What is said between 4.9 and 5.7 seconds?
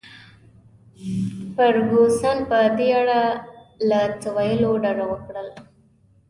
وکړل.